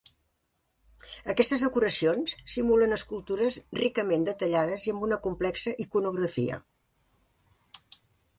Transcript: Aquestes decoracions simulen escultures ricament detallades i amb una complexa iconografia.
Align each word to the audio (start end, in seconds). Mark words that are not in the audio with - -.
Aquestes 1.33 1.65
decoracions 1.65 2.33
simulen 2.53 2.95
escultures 2.97 3.59
ricament 3.81 4.25
detallades 4.31 4.89
i 4.89 4.95
amb 4.95 5.07
una 5.09 5.21
complexa 5.29 5.77
iconografia. 5.87 6.59